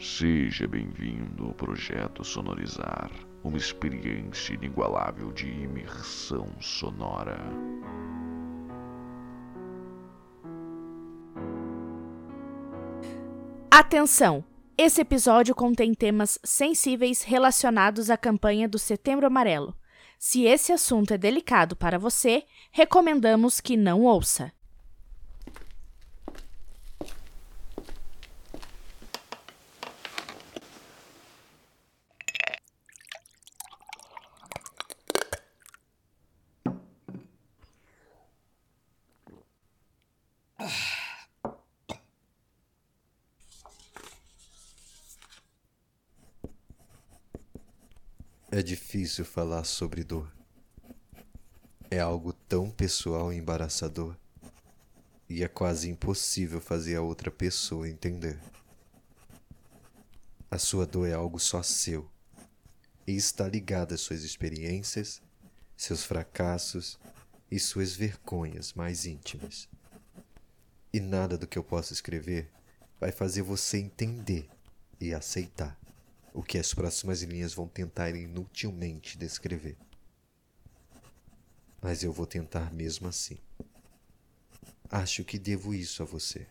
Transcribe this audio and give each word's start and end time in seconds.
Seja 0.00 0.66
bem-vindo 0.66 1.44
ao 1.44 1.52
projeto 1.52 2.24
Sonorizar, 2.24 3.10
uma 3.44 3.58
experiência 3.58 4.54
inigualável 4.54 5.30
de 5.30 5.46
imersão 5.46 6.48
sonora. 6.58 7.38
Atenção! 13.70 14.42
Esse 14.78 15.02
episódio 15.02 15.54
contém 15.54 15.92
temas 15.92 16.38
sensíveis 16.42 17.22
relacionados 17.22 18.08
à 18.08 18.16
campanha 18.16 18.66
do 18.66 18.78
Setembro 18.78 19.26
Amarelo. 19.26 19.76
Se 20.18 20.44
esse 20.44 20.72
assunto 20.72 21.12
é 21.12 21.18
delicado 21.18 21.76
para 21.76 21.98
você, 21.98 22.44
recomendamos 22.72 23.60
que 23.60 23.76
não 23.76 24.04
ouça. 24.04 24.50
É 48.52 48.62
difícil 49.10 49.24
falar 49.24 49.64
sobre 49.64 50.04
dor. 50.04 50.32
É 51.90 51.98
algo 51.98 52.32
tão 52.32 52.70
pessoal 52.70 53.32
e 53.32 53.36
embaraçador. 53.36 54.16
E 55.28 55.42
é 55.42 55.48
quase 55.48 55.90
impossível 55.90 56.60
fazer 56.60 56.94
a 56.94 57.02
outra 57.02 57.28
pessoa 57.28 57.88
entender. 57.88 58.38
A 60.48 60.58
sua 60.58 60.86
dor 60.86 61.08
é 61.08 61.12
algo 61.12 61.40
só 61.40 61.60
seu. 61.60 62.08
E 63.04 63.16
está 63.16 63.48
ligada 63.48 63.96
às 63.96 64.00
suas 64.00 64.22
experiências, 64.22 65.20
seus 65.76 66.04
fracassos 66.04 66.96
e 67.50 67.58
suas 67.58 67.96
vergonhas 67.96 68.74
mais 68.74 69.06
íntimas. 69.06 69.68
E 70.92 71.00
nada 71.00 71.36
do 71.36 71.48
que 71.48 71.58
eu 71.58 71.64
possa 71.64 71.92
escrever 71.92 72.48
vai 73.00 73.10
fazer 73.10 73.42
você 73.42 73.78
entender 73.78 74.48
e 75.00 75.12
aceitar 75.12 75.79
o 76.32 76.42
que 76.42 76.58
as 76.58 76.72
próximas 76.72 77.22
linhas 77.22 77.52
vão 77.52 77.66
tentar 77.66 78.10
inutilmente 78.14 79.18
descrever. 79.18 79.76
Mas 81.82 82.02
eu 82.02 82.12
vou 82.12 82.26
tentar 82.26 82.72
mesmo 82.72 83.08
assim. 83.08 83.38
Acho 84.90 85.24
que 85.24 85.38
devo 85.38 85.72
isso 85.74 86.02
a 86.02 86.06
você. 86.06 86.46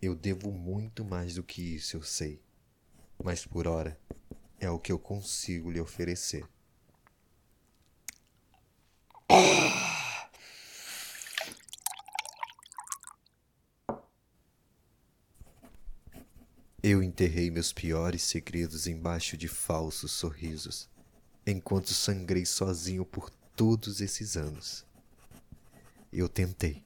Eu 0.00 0.14
devo 0.14 0.52
muito 0.52 1.04
mais 1.04 1.34
do 1.34 1.42
que 1.42 1.62
isso, 1.62 1.96
eu 1.96 2.02
sei. 2.02 2.40
Mas 3.22 3.46
por 3.46 3.66
hora 3.66 3.98
é 4.60 4.68
o 4.70 4.78
que 4.78 4.92
eu 4.92 4.98
consigo 4.98 5.70
lhe 5.70 5.80
oferecer. 5.80 6.46
Eu 16.88 17.02
enterrei 17.02 17.50
meus 17.50 17.72
piores 17.72 18.22
segredos 18.22 18.86
embaixo 18.86 19.36
de 19.36 19.48
falsos 19.48 20.12
sorrisos, 20.12 20.88
enquanto 21.44 21.92
sangrei 21.92 22.46
sozinho 22.46 23.04
por 23.04 23.28
todos 23.56 24.00
esses 24.00 24.36
anos. 24.36 24.86
Eu 26.12 26.28
tentei, 26.28 26.84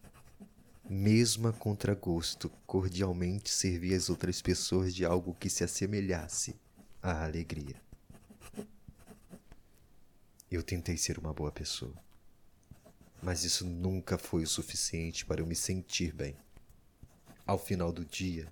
mesmo 0.89 1.49
a 1.49 1.53
contragosto, 1.53 2.49
cordialmente 2.67 3.51
servir 3.51 3.93
as 3.95 4.09
outras 4.09 4.41
pessoas 4.41 4.95
de 4.95 5.05
algo 5.05 5.35
que 5.35 5.51
se 5.51 5.65
assemelhasse 5.65 6.57
à 7.03 7.23
alegria. 7.25 7.77
Eu 10.51 10.63
tentei 10.63 10.97
ser 10.97 11.19
uma 11.19 11.35
boa 11.35 11.53
pessoa, 11.53 11.95
mas 13.23 13.45
isso 13.45 13.67
nunca 13.67 14.17
foi 14.17 14.45
o 14.45 14.49
suficiente 14.49 15.27
para 15.27 15.43
eu 15.43 15.47
me 15.47 15.55
sentir 15.55 16.15
bem. 16.15 16.35
Ao 17.47 17.59
final 17.59 17.93
do 17.93 18.03
dia, 18.03 18.51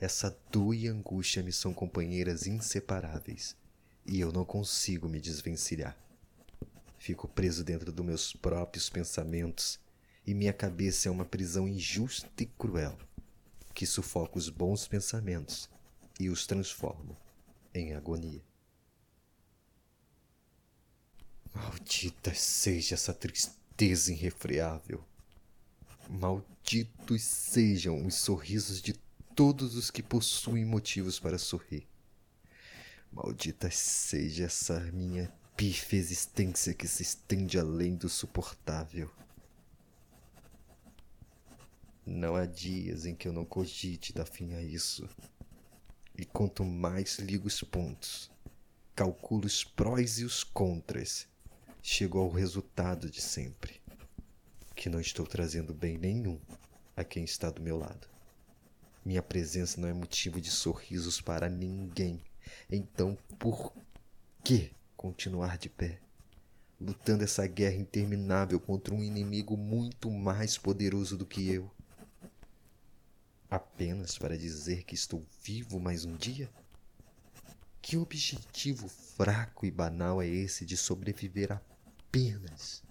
essa 0.00 0.34
dor 0.50 0.74
e 0.74 0.88
angústia 0.88 1.42
me 1.42 1.52
são 1.52 1.74
companheiras 1.74 2.46
inseparáveis 2.46 3.54
e 4.06 4.18
eu 4.18 4.32
não 4.32 4.46
consigo 4.46 5.08
me 5.08 5.20
desvencilhar. 5.20 5.94
Fico 6.98 7.28
preso 7.28 7.62
dentro 7.62 7.92
dos 7.92 8.04
meus 8.04 8.32
próprios 8.32 8.88
pensamentos 8.88 9.78
e 10.26 10.32
minha 10.32 10.54
cabeça 10.54 11.08
é 11.08 11.12
uma 11.12 11.26
prisão 11.26 11.68
injusta 11.68 12.28
e 12.42 12.46
cruel 12.46 12.96
que 13.74 13.84
sufoca 13.84 14.38
os 14.38 14.48
bons 14.48 14.88
pensamentos 14.88 15.68
e 16.18 16.30
os 16.30 16.46
transforma 16.46 17.16
em 17.74 17.94
agonia. 17.94 18.42
Maldita 21.54 22.32
seja 22.34 22.94
essa 22.94 23.12
tristeza 23.12 24.12
irrefreável. 24.12 25.04
Malditos 26.08 27.22
sejam 27.22 28.06
os 28.06 28.14
sorrisos 28.14 28.80
de 28.80 28.94
todos 29.40 29.74
os 29.74 29.90
que 29.90 30.02
possuem 30.02 30.66
motivos 30.66 31.18
para 31.18 31.38
sorrir. 31.38 31.88
Maldita 33.10 33.70
seja 33.70 34.44
essa 34.44 34.78
minha 34.92 35.32
pífia 35.56 35.96
existência 35.98 36.74
que 36.74 36.86
se 36.86 37.02
estende 37.02 37.58
além 37.58 37.96
do 37.96 38.06
suportável. 38.06 39.10
Não 42.04 42.36
há 42.36 42.44
dias 42.44 43.06
em 43.06 43.14
que 43.14 43.28
eu 43.28 43.32
não 43.32 43.46
cogite 43.46 44.12
dar 44.12 44.26
fim 44.26 44.52
a 44.52 44.60
isso. 44.60 45.08
E 46.18 46.26
quanto 46.26 46.62
mais 46.62 47.18
ligo 47.18 47.48
os 47.48 47.62
pontos, 47.62 48.30
calculo 48.94 49.46
os 49.46 49.64
prós 49.64 50.18
e 50.18 50.24
os 50.26 50.44
contras, 50.44 51.26
chego 51.80 52.18
ao 52.18 52.28
resultado 52.28 53.08
de 53.08 53.22
sempre: 53.22 53.80
que 54.76 54.90
não 54.90 55.00
estou 55.00 55.26
trazendo 55.26 55.72
bem 55.72 55.96
nenhum 55.96 56.38
a 56.94 57.02
quem 57.02 57.24
está 57.24 57.48
do 57.48 57.62
meu 57.62 57.78
lado. 57.78 58.19
Minha 59.04 59.22
presença 59.22 59.80
não 59.80 59.88
é 59.88 59.92
motivo 59.92 60.40
de 60.40 60.50
sorrisos 60.50 61.20
para 61.20 61.48
ninguém. 61.48 62.22
Então, 62.70 63.16
por 63.38 63.72
que 64.44 64.70
continuar 64.96 65.56
de 65.56 65.70
pé? 65.70 65.98
Lutando 66.78 67.24
essa 67.24 67.46
guerra 67.46 67.76
interminável 67.76 68.60
contra 68.60 68.94
um 68.94 69.02
inimigo 69.02 69.56
muito 69.56 70.10
mais 70.10 70.58
poderoso 70.58 71.16
do 71.16 71.24
que 71.24 71.50
eu? 71.50 71.70
Apenas 73.50 74.18
para 74.18 74.36
dizer 74.36 74.84
que 74.84 74.94
estou 74.94 75.24
vivo 75.42 75.80
mais 75.80 76.04
um 76.04 76.14
dia? 76.16 76.50
Que 77.80 77.96
objetivo 77.96 78.86
fraco 78.88 79.64
e 79.64 79.70
banal 79.70 80.20
é 80.20 80.28
esse 80.28 80.66
de 80.66 80.76
sobreviver 80.76 81.52
apenas 81.52 82.82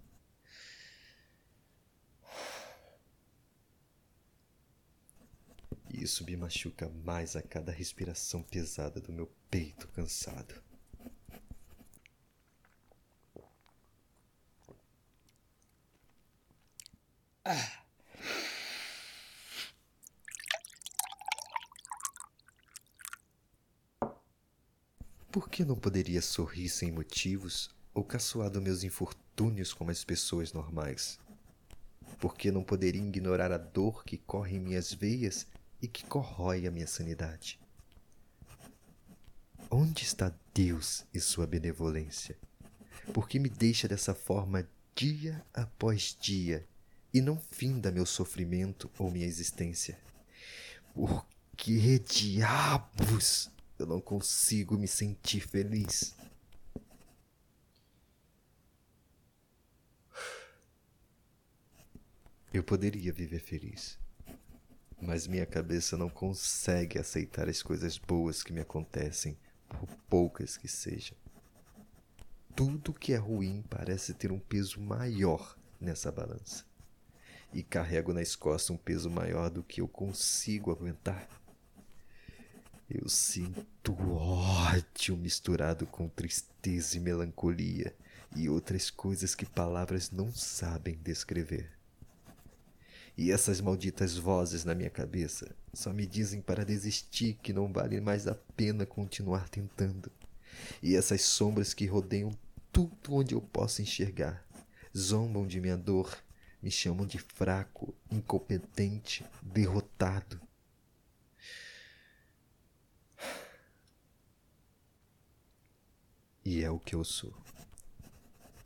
E 5.90 6.04
isso 6.04 6.24
me 6.24 6.38
machuca 6.38 6.90
mais 7.04 7.36
a 7.36 7.42
cada 7.42 7.72
respiração 7.72 8.42
pesada 8.44 9.02
do 9.02 9.12
meu 9.12 9.28
peito 9.50 9.88
cansado. 9.90 10.62
Ah. 17.44 17.84
Por 25.32 25.50
que 25.50 25.64
não 25.64 25.76
poderia 25.76 26.22
sorrir 26.22 26.70
sem 26.70 26.92
motivos 26.92 27.70
ou 27.94 28.04
caçoar 28.04 28.50
dos 28.50 28.62
meus 28.62 28.84
infortúnios 28.84 29.74
como 29.74 29.90
as 29.90 30.04
pessoas 30.04 30.54
normais? 30.54 31.20
Por 32.20 32.36
que 32.36 32.52
não 32.52 32.64
poderia 32.64 33.02
ignorar 33.02 33.52
a 33.52 33.58
dor 33.58 34.04
que 34.04 34.18
corre 34.18 34.58
em 34.58 34.60
minhas 34.60 34.94
veias 34.94 35.48
e 35.82 35.88
que 35.88 36.06
corrói 36.06 36.68
a 36.68 36.72
minha 36.72 36.88
sanidade. 36.88 37.60
Onde 39.72 40.04
está 40.04 40.34
Deus 40.54 41.06
e 41.14 41.20
sua 41.20 41.46
benevolência? 41.46 42.38
Por 43.14 43.28
que 43.28 43.40
me 43.40 43.50
deixa 43.50 43.88
dessa 43.88 44.14
forma 44.14 44.68
dia 44.96 45.46
após 45.54 46.18
dia 46.20 46.68
e 47.14 47.22
não 47.22 47.40
finda 47.52 47.92
meu 47.92 48.06
sofrimento 48.06 48.90
ou 48.98 49.10
minha 49.10 49.26
existência? 49.26 50.00
Por 50.94 51.26
que 51.56 52.00
diabos 52.00 53.50
eu 53.78 53.86
não 53.86 54.02
consigo 54.02 54.78
me 54.78 54.88
sentir 54.88 55.42
feliz? 55.42 56.16
Eu 62.52 62.64
poderia 62.64 63.14
viver 63.14 63.40
feliz 63.40 63.98
mas 65.10 65.26
minha 65.26 65.46
cabeça 65.48 65.98
não 65.98 66.08
consegue 66.08 67.00
aceitar 67.00 67.50
as 67.50 67.64
coisas 67.64 67.98
boas 67.98 68.44
que 68.44 68.54
me 68.54 68.62
acontecem, 68.62 69.36
por 69.68 69.90
poucas 70.08 70.56
que 70.56 70.68
sejam. 70.68 71.18
Tudo 72.56 72.94
que 72.94 73.14
é 73.14 73.16
ruim 73.16 73.64
parece 73.68 74.14
ter 74.14 74.32
um 74.32 74.38
peso 74.38 74.80
maior 74.80 75.58
nessa 75.82 76.12
balança. 76.12 76.64
E 77.52 77.64
carrego 77.64 78.14
nas 78.14 78.36
costas 78.36 78.70
um 78.70 78.78
peso 78.78 79.10
maior 79.10 79.50
do 79.50 79.64
que 79.64 79.82
eu 79.82 79.88
consigo 79.88 80.70
aguentar. 80.72 81.28
Eu 82.88 83.10
sinto 83.10 84.00
ódio 84.16 85.18
misturado 85.18 85.88
com 85.88 86.08
tristeza 86.08 86.98
e 86.98 87.00
melancolia 87.00 87.96
e 88.36 88.48
outras 88.48 88.92
coisas 88.92 89.34
que 89.34 89.48
palavras 89.48 90.12
não 90.12 90.32
sabem 90.32 91.00
descrever. 91.02 91.79
E 93.22 93.34
essas 93.34 93.60
malditas 93.60 94.16
vozes 94.16 94.64
na 94.64 94.74
minha 94.74 94.90
cabeça 94.90 95.54
só 95.74 95.92
me 95.92 96.08
dizem 96.08 96.40
para 96.40 96.64
desistir 96.64 97.34
que 97.44 97.52
não 97.52 97.70
vale 97.70 98.00
mais 98.00 98.28
a 98.28 98.34
pena 98.34 98.86
continuar 98.86 99.50
tentando. 99.50 100.10
E 100.82 100.96
essas 100.96 101.24
sombras 101.24 101.74
que 101.74 101.86
rodeiam 101.86 102.32
tudo 102.72 102.96
onde 103.10 103.36
eu 103.36 103.42
posso 103.42 103.82
enxergar 103.82 104.48
zombam 104.98 105.46
de 105.46 105.60
minha 105.60 105.76
dor, 105.76 106.18
me 106.62 106.72
chamam 106.72 107.06
de 107.06 107.20
fraco, 107.20 107.94
incompetente, 108.10 109.26
derrotado. 109.44 110.40
E 116.46 116.64
é 116.64 116.72
o 116.72 116.80
que 116.80 116.96
eu 116.96 117.04
sou. 117.04 117.36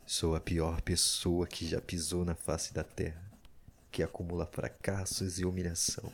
Sou 0.06 0.36
a 0.36 0.40
pior 0.40 0.80
pessoa 0.80 1.44
que 1.44 1.66
já 1.66 1.80
pisou 1.80 2.24
na 2.24 2.36
face 2.36 2.72
da 2.72 2.84
terra, 2.84 3.23
que 3.94 4.02
acumula 4.02 4.44
fracassos 4.44 5.38
e 5.38 5.44
humilhação. 5.44 6.12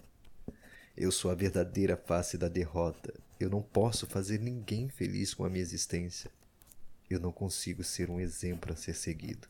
Eu 0.95 1.11
sou 1.11 1.31
a 1.31 1.35
verdadeira 1.35 1.97
face 1.97 2.37
da 2.37 2.47
derrota. 2.47 3.19
Eu 3.41 3.49
não 3.49 3.63
posso 3.63 4.07
fazer 4.07 4.39
ninguém 4.39 4.91
feliz 4.91 5.33
com 5.33 5.47
a 5.47 5.49
minha 5.49 5.63
existência. 5.63 6.31
Eu 7.09 7.19
não 7.19 7.33
consigo 7.33 7.83
ser 7.83 8.11
um 8.11 8.21
exemplo 8.21 8.71
a 8.71 8.77
ser 8.77 8.95
seguido. 8.95 9.49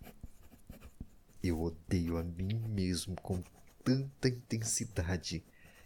Eu 1.42 1.60
odeio 1.60 2.18
a 2.18 2.22
mim 2.22 2.62
mesmo 2.68 3.16
com 3.16 3.42
tanta 3.82 4.28
intensidade 4.28 5.42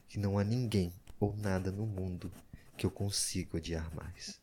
que 0.06 0.19
não 0.19 0.38
há 0.38 0.44
ninguém 0.44 0.93
ou 1.19 1.35
nada 1.35 1.73
no 1.73 1.87
mundo 1.87 2.31
que 2.76 2.85
eu 2.85 2.91
consiga 2.91 3.56
odiar 3.56 3.91
mais. 3.96 4.38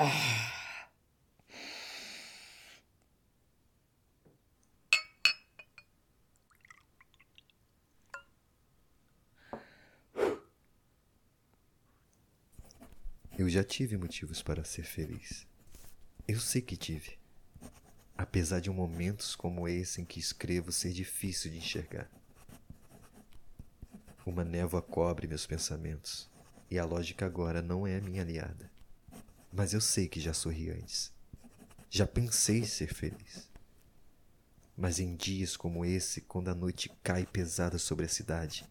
Eu 0.00 0.06
já 13.50 13.62
tive 13.62 13.98
motivos 13.98 14.42
para 14.42 14.64
ser 14.64 14.84
feliz. 14.84 15.46
Eu 16.26 16.40
sei 16.40 16.62
que 16.62 16.78
tive. 16.78 17.18
Apesar 18.16 18.60
de 18.60 18.70
momentos 18.70 19.36
como 19.36 19.68
esse 19.68 20.00
em 20.00 20.06
que 20.06 20.18
escrevo 20.18 20.72
ser 20.72 20.92
difícil 20.92 21.50
de 21.50 21.58
enxergar. 21.58 22.10
Uma 24.24 24.44
névoa 24.44 24.80
cobre 24.80 25.26
meus 25.26 25.46
pensamentos, 25.46 26.26
e 26.70 26.78
a 26.78 26.86
lógica 26.86 27.26
agora 27.26 27.60
não 27.60 27.86
é 27.86 28.00
minha 28.00 28.22
aliada. 28.22 28.69
Mas 29.52 29.72
eu 29.72 29.80
sei 29.80 30.08
que 30.08 30.20
já 30.20 30.32
sorri 30.32 30.70
antes. 30.70 31.12
Já 31.88 32.06
pensei 32.06 32.64
ser 32.64 32.94
feliz. 32.94 33.48
Mas 34.76 34.98
em 34.98 35.16
dias 35.16 35.56
como 35.56 35.84
esse, 35.84 36.20
quando 36.20 36.48
a 36.48 36.54
noite 36.54 36.90
cai 37.02 37.26
pesada 37.26 37.78
sobre 37.78 38.06
a 38.06 38.08
cidade 38.08 38.64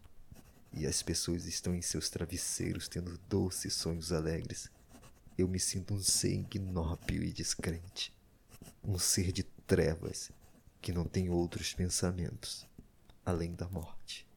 e 0.72 0.86
as 0.86 1.02
pessoas 1.02 1.44
estão 1.46 1.74
em 1.74 1.82
seus 1.82 2.08
travesseiros 2.08 2.88
tendo 2.88 3.18
doces 3.28 3.74
sonhos 3.74 4.10
alegres, 4.12 4.70
eu 5.36 5.46
me 5.46 5.60
sinto 5.60 5.94
um 5.94 6.00
ser 6.00 6.32
ignóbil 6.32 7.22
e 7.22 7.32
descrente. 7.32 8.12
Um 8.82 8.98
ser 8.98 9.32
de 9.32 9.42
trevas 9.42 10.30
que 10.80 10.92
não 10.92 11.04
tem 11.04 11.28
outros 11.28 11.74
pensamentos 11.74 12.66
além 13.24 13.54
da 13.54 13.68
morte. 13.68 14.29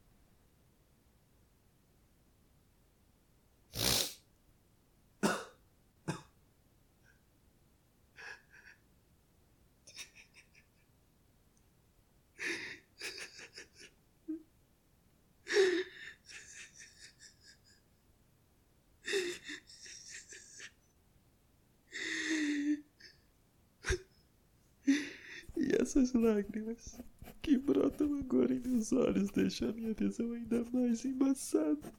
Essas 25.94 26.12
lágrimas 26.12 27.00
que 27.40 27.56
brotam 27.56 28.18
agora 28.18 28.52
em 28.52 28.58
meus 28.58 28.92
olhos 28.92 29.30
deixam 29.30 29.68
a 29.68 29.72
minha 29.72 29.94
visão 29.94 30.32
ainda 30.32 30.64
mais 30.72 31.04
embaçada. 31.04 31.92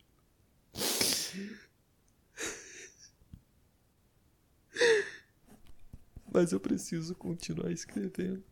Mas 6.34 6.52
eu 6.52 6.60
preciso 6.60 7.16
continuar 7.16 7.72
escrevendo. 7.72 8.44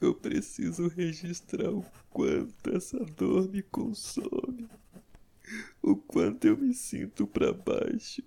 Eu 0.00 0.14
preciso 0.14 0.88
registrar 0.88 1.70
o 1.70 1.84
quanto 2.08 2.70
essa 2.74 2.98
dor 3.04 3.50
me 3.50 3.62
consome, 3.62 4.66
o 5.82 5.94
quanto 5.94 6.46
eu 6.46 6.56
me 6.56 6.72
sinto 6.72 7.26
para 7.26 7.52
baixo, 7.52 8.22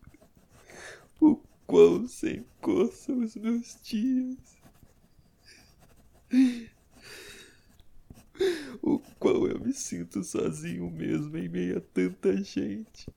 o 1.19 1.37
quão 1.65 2.07
sem 2.07 2.45
cor 2.61 2.91
são 2.91 3.23
os 3.23 3.35
meus 3.35 3.81
dias. 3.81 4.62
O 8.81 9.00
qual 9.19 9.47
eu 9.47 9.59
me 9.59 9.71
sinto 9.71 10.24
sozinho 10.24 10.89
mesmo 10.89 11.38
em 11.38 11.47
meio 11.47 11.77
a 11.77 11.81
tanta 11.81 12.35
gente. 12.44 13.07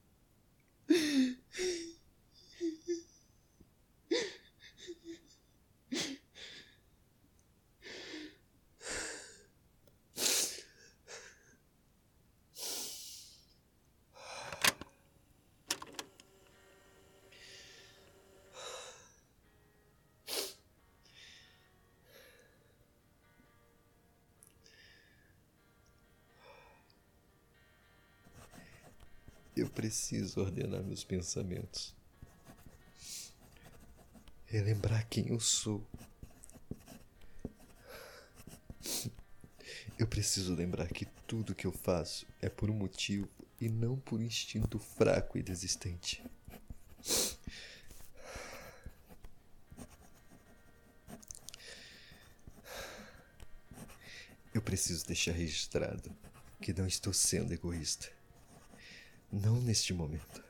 Eu 29.66 29.70
preciso 29.70 30.40
ordenar 30.40 30.80
meus 30.85 31.02
pensamentos. 31.02 31.92
Relembrar 34.46 35.08
quem 35.08 35.26
eu 35.26 35.40
sou. 35.40 35.85
Eu 39.99 40.06
preciso 40.06 40.54
lembrar 40.54 40.87
que 40.87 41.04
tudo 41.26 41.52
que 41.52 41.66
eu 41.66 41.73
faço 41.73 42.28
é 42.40 42.49
por 42.49 42.70
um 42.70 42.75
motivo 42.75 43.28
e 43.61 43.68
não 43.68 43.99
por 43.99 44.20
um 44.20 44.23
instinto 44.23 44.78
fraco 44.78 45.37
e 45.37 45.42
desistente. 45.42 46.23
Eu 54.54 54.62
preciso 54.62 55.04
deixar 55.04 55.32
registrado 55.32 56.16
que 56.62 56.73
não 56.73 56.87
estou 56.87 57.12
sendo 57.12 57.52
egoísta. 57.52 58.15
Não 59.43 59.61
neste 59.61 59.93
momento. 59.93 60.43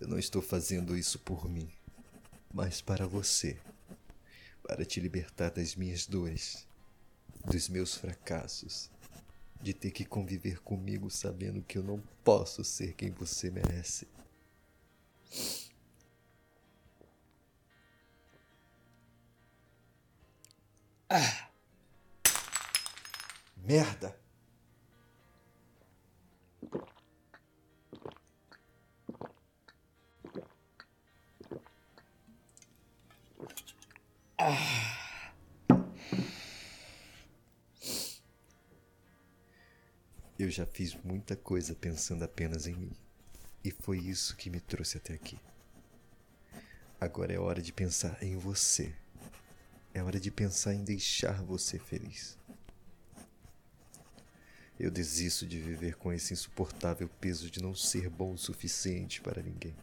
Eu 0.00 0.06
não 0.06 0.16
estou 0.16 0.40
fazendo 0.40 0.96
isso 0.96 1.18
por 1.18 1.48
mim, 1.48 1.68
mas 2.52 2.80
para 2.80 3.04
você. 3.04 3.58
Para 4.62 4.84
te 4.84 5.00
libertar 5.00 5.50
das 5.50 5.74
minhas 5.74 6.06
dores, 6.06 6.68
dos 7.44 7.68
meus 7.68 7.96
fracassos, 7.96 8.90
de 9.60 9.74
ter 9.74 9.90
que 9.90 10.04
conviver 10.04 10.60
comigo 10.60 11.10
sabendo 11.10 11.62
que 11.62 11.76
eu 11.76 11.82
não 11.82 12.00
posso 12.22 12.62
ser 12.62 12.94
quem 12.94 13.10
você 13.10 13.50
merece. 13.50 14.06
Ah! 21.10 21.50
Merda! 23.56 24.23
Eu 40.38 40.50
já 40.50 40.66
fiz 40.66 40.94
muita 41.02 41.34
coisa 41.34 41.74
pensando 41.74 42.24
apenas 42.24 42.66
em 42.66 42.74
mim. 42.74 42.92
E 43.64 43.70
foi 43.70 43.98
isso 43.98 44.36
que 44.36 44.50
me 44.50 44.60
trouxe 44.60 44.98
até 44.98 45.14
aqui. 45.14 45.38
Agora 47.00 47.32
é 47.32 47.38
hora 47.38 47.62
de 47.62 47.72
pensar 47.72 48.22
em 48.22 48.36
você. 48.36 48.94
É 49.94 50.02
hora 50.02 50.20
de 50.20 50.30
pensar 50.30 50.74
em 50.74 50.84
deixar 50.84 51.42
você 51.42 51.78
feliz. 51.78 52.36
Eu 54.78 54.90
desisto 54.90 55.46
de 55.46 55.58
viver 55.58 55.96
com 55.96 56.12
esse 56.12 56.34
insuportável 56.34 57.08
peso 57.08 57.50
de 57.50 57.62
não 57.62 57.74
ser 57.74 58.10
bom 58.10 58.34
o 58.34 58.38
suficiente 58.38 59.22
para 59.22 59.42
ninguém. 59.42 59.74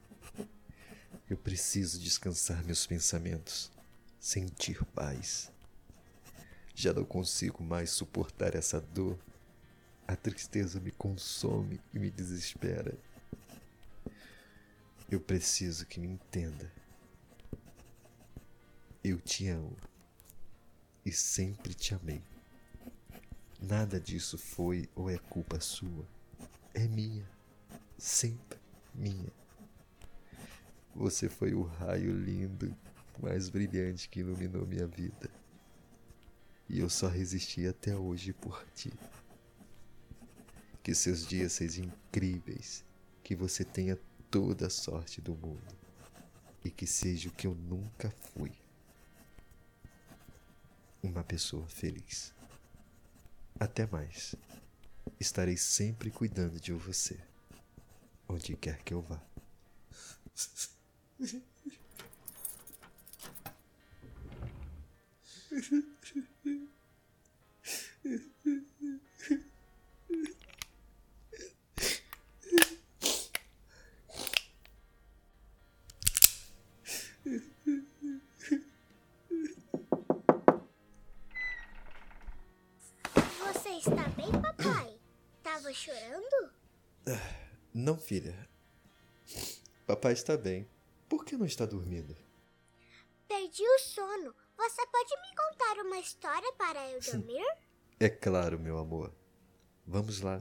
Eu 1.27 1.37
preciso 1.37 1.97
descansar 1.99 2.63
meus 2.63 2.85
pensamentos, 2.85 3.71
sentir 4.21 4.85
paz. 4.93 5.51
Já 6.75 6.93
não 6.93 7.03
consigo 7.03 7.63
mais 7.63 7.89
suportar 7.89 8.53
essa 8.53 8.79
dor. 8.79 9.17
A 10.07 10.15
tristeza 10.15 10.79
me 10.79 10.91
consome 10.91 11.81
e 11.91 11.97
me 11.97 12.11
desespera. 12.11 12.95
Eu 15.09 15.19
preciso 15.19 15.87
que 15.87 15.99
me 15.99 16.07
entenda. 16.07 16.71
Eu 19.03 19.19
te 19.19 19.47
amo 19.47 19.75
e 21.03 21.11
sempre 21.11 21.73
te 21.73 21.95
amei. 21.95 22.21
Nada 23.59 23.99
disso 23.99 24.37
foi 24.37 24.87
ou 24.95 25.09
é 25.09 25.17
culpa 25.17 25.59
sua. 25.59 26.05
É 26.73 26.87
minha. 26.87 27.27
Sempre 27.97 28.59
minha. 28.93 29.31
Você 30.95 31.27
foi 31.27 31.53
o 31.53 31.63
raio 31.63 32.15
lindo, 32.15 32.75
mais 33.21 33.49
brilhante 33.49 34.09
que 34.09 34.19
iluminou 34.19 34.65
minha 34.65 34.87
vida. 34.87 35.29
E 36.67 36.79
eu 36.79 36.89
só 36.89 37.07
resisti 37.07 37.67
até 37.67 37.95
hoje 37.95 38.33
por 38.33 38.65
ti. 38.73 38.91
Que 40.81 40.95
seus 40.95 41.27
dias 41.27 41.51
sejam 41.53 41.85
incríveis. 41.85 42.83
Que 43.23 43.35
você 43.35 43.63
tenha 43.63 43.99
toda 44.29 44.67
a 44.67 44.69
sorte 44.69 45.21
do 45.21 45.35
mundo. 45.35 45.75
E 46.63 46.71
que 46.71 46.87
seja 46.87 47.29
o 47.29 47.33
que 47.33 47.45
eu 47.45 47.53
nunca 47.53 48.09
fui. 48.09 48.51
Uma 51.03 51.23
pessoa 51.23 51.67
feliz. 51.67 52.33
Até 53.59 53.85
mais. 53.85 54.35
Estarei 55.19 55.57
sempre 55.57 56.09
cuidando 56.09 56.59
de 56.59 56.73
você, 56.73 57.19
onde 58.27 58.55
quer 58.55 58.81
que 58.83 58.93
eu 58.93 59.01
vá. 59.01 59.21
Você 65.51 65.59
está 83.77 84.07
bem, 84.15 84.31
papai? 84.41 84.97
Tava 85.43 85.73
chorando? 85.73 86.53
Não, 87.73 87.97
filha. 87.97 88.47
Papai 89.85 90.13
está 90.13 90.37
bem. 90.37 90.65
Por 91.09 91.25
que 91.25 91.35
não 91.35 91.45
está 91.45 91.65
dormindo? 91.65 92.15
Perdi 93.27 93.63
o 93.63 93.79
sono. 93.79 94.33
Você 94.61 94.85
pode 94.85 95.09
me 95.09 95.35
contar 95.35 95.81
uma 95.81 95.97
história 95.97 96.53
para 96.53 96.87
eu 96.91 97.01
dormir? 97.01 97.43
É 97.99 98.07
claro, 98.07 98.59
meu 98.59 98.77
amor. 98.77 99.11
Vamos 99.87 100.21
lá. 100.21 100.39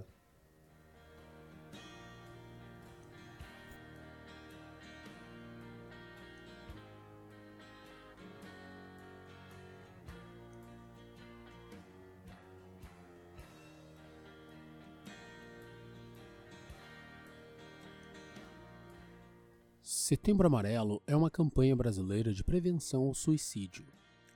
Setembro 19.82 20.46
Amarelo 20.46 21.02
é 21.06 21.16
uma 21.16 21.30
campanha 21.30 21.74
brasileira 21.74 22.34
de 22.34 22.44
prevenção 22.44 23.04
ao 23.04 23.14
suicídio. 23.14 23.86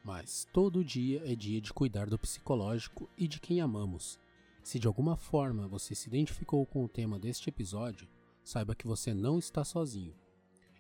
Mas 0.04 0.46
todo 0.52 0.84
dia 0.84 1.23
é 1.25 1.34
dia 1.34 1.62
de 1.62 1.73
cuidar 1.73 2.11
do 2.11 2.18
psicológico 2.18 3.08
e 3.16 3.26
de 3.26 3.40
quem 3.40 3.62
amamos. 3.62 4.20
Se 4.62 4.78
de 4.78 4.87
alguma 4.87 5.16
forma 5.16 5.66
você 5.66 5.94
se 5.94 6.08
identificou 6.08 6.66
com 6.66 6.84
o 6.84 6.88
tema 6.88 7.18
deste 7.18 7.49
episódio, 7.49 8.06
saiba 8.42 8.75
que 8.75 8.87
você 8.87 9.14
não 9.14 9.38
está 9.38 9.64
sozinho. 9.64 10.14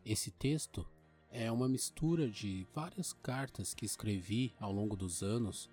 Esse 0.04 0.30
texto 0.30 0.86
é 1.30 1.50
uma 1.50 1.66
mistura 1.66 2.30
de 2.30 2.66
várias 2.74 3.14
cartas 3.14 3.72
que 3.72 3.86
escrevi 3.86 4.54
ao 4.60 4.70
longo 4.70 4.94
dos 4.94 5.22
anos 5.22 5.70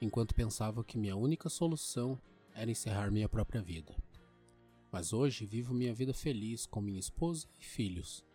enquanto 0.00 0.34
pensava 0.34 0.82
que 0.82 0.98
minha 0.98 1.16
única 1.16 1.50
solução 1.50 2.18
era 2.54 2.70
encerrar 2.70 3.10
minha 3.10 3.28
própria 3.28 3.60
vida. 3.60 3.94
Mas 4.90 5.12
hoje 5.12 5.44
vivo 5.44 5.74
minha 5.74 5.92
vida 5.92 6.14
feliz 6.14 6.64
com 6.64 6.80
minha 6.80 6.98
esposa 6.98 7.46
e 7.60 7.64
filhos. 7.64 8.25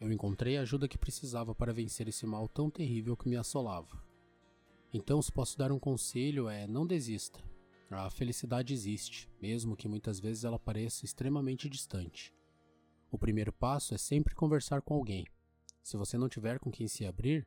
Eu 0.00 0.10
encontrei 0.10 0.56
a 0.56 0.62
ajuda 0.62 0.88
que 0.88 0.96
precisava 0.96 1.54
para 1.54 1.74
vencer 1.74 2.08
esse 2.08 2.26
mal 2.26 2.48
tão 2.48 2.70
terrível 2.70 3.14
que 3.14 3.28
me 3.28 3.36
assolava. 3.36 4.02
Então, 4.92 5.20
se 5.20 5.30
posso 5.30 5.58
dar 5.58 5.70
um 5.70 5.78
conselho, 5.78 6.48
é 6.48 6.66
não 6.66 6.86
desista. 6.86 7.38
A 7.90 8.08
felicidade 8.08 8.72
existe, 8.72 9.28
mesmo 9.42 9.76
que 9.76 9.88
muitas 9.88 10.18
vezes 10.18 10.44
ela 10.44 10.58
pareça 10.58 11.04
extremamente 11.04 11.68
distante. 11.68 12.32
O 13.10 13.18
primeiro 13.18 13.52
passo 13.52 13.94
é 13.94 13.98
sempre 13.98 14.34
conversar 14.34 14.80
com 14.80 14.94
alguém. 14.94 15.26
Se 15.82 15.96
você 15.96 16.16
não 16.16 16.28
tiver 16.28 16.58
com 16.58 16.70
quem 16.70 16.88
se 16.88 17.04
abrir, 17.04 17.46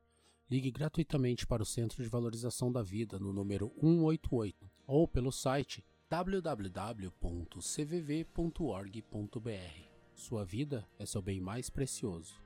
ligue 0.50 0.70
gratuitamente 0.70 1.48
para 1.48 1.64
o 1.64 1.66
Centro 1.66 2.04
de 2.04 2.10
Valorização 2.10 2.72
da 2.72 2.84
Vida 2.84 3.18
no 3.18 3.34
número 3.34 3.72
188 3.82 4.70
ou 4.86 5.08
pelo 5.08 5.32
site 5.32 5.84
www.cvv.org.br. 6.10 7.14
Sua 10.14 10.46
vida 10.46 10.88
é 11.00 11.06
seu 11.06 11.22
bem 11.22 11.40
mais 11.40 11.70
precioso. 11.70 12.43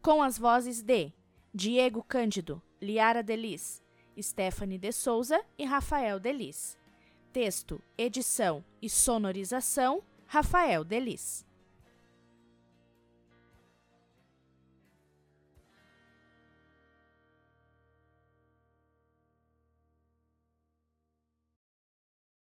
Com 0.00 0.22
as 0.22 0.38
vozes 0.38 0.80
de 0.80 1.12
Diego 1.52 2.04
Cândido, 2.04 2.62
Liara 2.80 3.22
Delis, 3.22 3.82
Stephanie 4.20 4.78
de 4.78 4.92
Souza 4.92 5.44
e 5.58 5.64
Rafael 5.64 6.20
Delis. 6.20 6.78
Texto, 7.32 7.82
edição 7.96 8.64
e 8.80 8.88
sonorização: 8.88 10.02
Rafael 10.26 10.84
Delis. 10.84 11.47